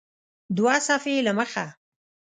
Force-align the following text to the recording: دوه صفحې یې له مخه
دوه 0.57 0.75
صفحې 0.87 1.13
یې 1.17 1.25
له 1.27 1.33
مخه 1.39 1.65